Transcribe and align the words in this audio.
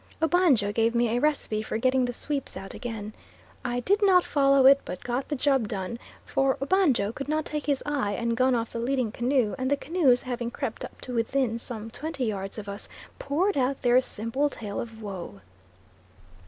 Obanjo 0.19 0.71
gave 0.71 0.95
me 0.95 1.09
a 1.09 1.21
recipe 1.21 1.61
for 1.61 1.77
getting 1.77 2.05
the 2.05 2.11
sweeps 2.11 2.57
out 2.57 2.73
again. 2.73 3.13
I 3.63 3.81
did 3.81 4.01
not 4.01 4.23
follow 4.23 4.65
it, 4.65 4.81
but 4.83 5.03
got 5.03 5.27
the 5.27 5.35
job 5.35 5.67
done, 5.67 5.99
for 6.25 6.57
Obanjo 6.59 7.11
could 7.11 7.27
not 7.29 7.45
take 7.45 7.67
his 7.67 7.83
eye 7.85 8.13
and 8.13 8.35
gun 8.35 8.55
off 8.55 8.71
the 8.71 8.79
leading 8.79 9.11
canoe 9.11 9.53
and 9.59 9.69
the 9.69 9.77
canoes 9.77 10.23
having 10.23 10.49
crept 10.49 10.83
up 10.83 10.99
to 11.01 11.13
within 11.13 11.59
some 11.59 11.91
twenty 11.91 12.25
yards 12.25 12.57
of 12.57 12.67
us, 12.67 12.89
poured 13.19 13.55
out 13.55 13.83
their 13.83 14.01
simple 14.01 14.49
tale 14.49 14.79
of 14.81 15.03
woe. 15.03 15.41